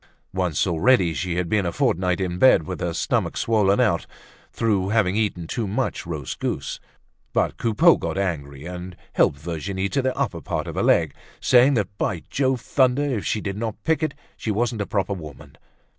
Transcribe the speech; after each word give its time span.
Once 0.33 0.65
already, 0.65 1.13
she 1.13 1.35
had 1.35 1.47
been 1.47 1.63
a 1.63 1.71
fortnight 1.71 2.19
in 2.19 2.39
bed, 2.39 2.63
with 2.63 2.79
her 2.81 2.91
stomach 2.91 3.37
swollen 3.37 3.79
out, 3.79 4.07
through 4.51 4.89
having 4.89 5.15
eaten 5.15 5.45
too 5.45 5.67
much 5.67 6.07
roast 6.07 6.39
goose. 6.39 6.79
But 7.33 7.57
Coupeau 7.57 7.97
got 7.97 8.17
angry 8.17 8.65
and 8.65 8.95
helped 9.13 9.37
Virginie 9.37 9.89
to 9.89 10.01
the 10.01 10.17
upper 10.17 10.41
part 10.41 10.65
of 10.65 10.75
a 10.75 10.81
leg, 10.81 11.13
saying 11.39 11.75
that, 11.75 11.95
by 11.99 12.23
Jove's 12.31 12.63
thunder! 12.63 13.03
if 13.15 13.27
she 13.27 13.41
did 13.41 13.57
not 13.57 13.75
pick 13.83 14.01
it, 14.01 14.15
she 14.35 14.49
wasn't 14.49 14.81
a 14.81 14.87
proper 14.87 15.13
woman. 15.13 15.55